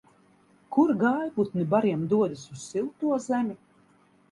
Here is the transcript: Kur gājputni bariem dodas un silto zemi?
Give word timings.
Kur 0.75 0.93
gājputni 1.03 1.67
bariem 1.75 2.07
dodas 2.15 2.49
un 2.55 2.59
silto 2.65 3.21
zemi? 3.29 3.57